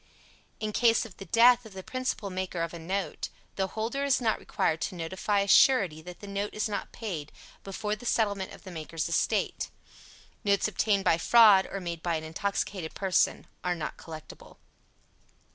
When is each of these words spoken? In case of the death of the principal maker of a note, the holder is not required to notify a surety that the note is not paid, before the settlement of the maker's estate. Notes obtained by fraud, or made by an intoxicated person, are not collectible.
In 0.59 0.71
case 0.73 1.05
of 1.05 1.17
the 1.17 1.25
death 1.27 1.63
of 1.63 1.73
the 1.73 1.83
principal 1.83 2.31
maker 2.31 2.63
of 2.63 2.73
a 2.73 2.79
note, 2.79 3.29
the 3.55 3.67
holder 3.77 4.03
is 4.03 4.19
not 4.19 4.39
required 4.39 4.81
to 4.81 4.95
notify 4.95 5.41
a 5.41 5.47
surety 5.47 6.01
that 6.01 6.21
the 6.21 6.27
note 6.27 6.55
is 6.55 6.67
not 6.67 6.91
paid, 6.91 7.31
before 7.63 7.95
the 7.95 8.07
settlement 8.07 8.51
of 8.51 8.63
the 8.63 8.71
maker's 8.71 9.07
estate. 9.07 9.69
Notes 10.43 10.67
obtained 10.67 11.03
by 11.03 11.19
fraud, 11.19 11.67
or 11.71 11.79
made 11.79 12.01
by 12.01 12.15
an 12.15 12.23
intoxicated 12.23 12.95
person, 12.95 13.45
are 13.63 13.75
not 13.75 13.95
collectible. 13.97 14.57